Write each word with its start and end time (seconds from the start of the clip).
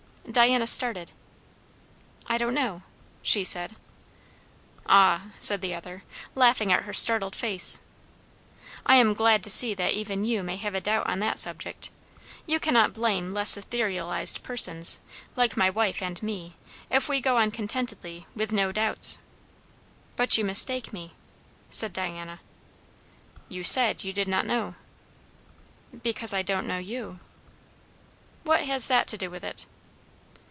Diana 0.31 0.67
started. 0.67 1.11
"I 2.25 2.37
don't 2.37 2.53
know," 2.53 2.83
she 3.21 3.43
said. 3.43 3.75
"Ah," 4.85 5.29
said 5.39 5.59
the 5.59 5.73
other, 5.75 6.03
laughing 6.35 6.71
at 6.71 6.83
her 6.83 6.93
startled 6.93 7.35
face, 7.35 7.81
"I 8.85 8.95
am 8.95 9.13
glad 9.15 9.43
to 9.43 9.49
see 9.49 9.73
that 9.73 9.91
even 9.93 10.23
you 10.23 10.41
may 10.41 10.55
have 10.55 10.73
a 10.75 10.79
doubt 10.79 11.07
on 11.09 11.19
that 11.19 11.39
subject. 11.39 11.89
You 12.45 12.61
cannot 12.61 12.93
blame 12.93 13.33
less 13.33 13.57
etherealized 13.57 14.41
persons, 14.41 15.01
like 15.35 15.57
my 15.57 15.69
wife 15.69 16.01
and 16.01 16.21
me, 16.23 16.55
if 16.89 17.09
we 17.09 17.19
go 17.19 17.35
on 17.35 17.51
contentedly, 17.51 18.25
with 18.33 18.53
no 18.53 18.71
doubts." 18.71 19.17
"But 20.15 20.37
you 20.37 20.45
mistake 20.45 20.93
me," 20.93 21.13
said 21.71 21.91
Diana. 21.91 22.39
"You 23.49 23.65
said, 23.65 24.05
you 24.05 24.13
did 24.13 24.29
not 24.29 24.45
know." 24.45 24.75
"Because 26.03 26.33
I 26.33 26.41
don't 26.41 26.67
know 26.67 26.77
you." 26.77 27.19
"What 28.43 28.61
has 28.61 28.87
that 28.87 29.07
to 29.07 29.17
do 29.17 29.29
with 29.29 29.43
it?" 29.43 29.65